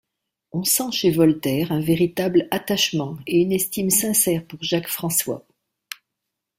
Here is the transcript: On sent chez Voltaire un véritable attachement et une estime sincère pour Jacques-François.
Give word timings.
On 0.51 0.63
sent 0.63 0.89
chez 0.93 1.11
Voltaire 1.11 1.71
un 1.71 1.79
véritable 1.79 2.47
attachement 2.49 3.17
et 3.27 3.39
une 3.39 3.51
estime 3.51 3.91
sincère 3.91 4.43
pour 4.47 4.63
Jacques-François. 4.63 5.45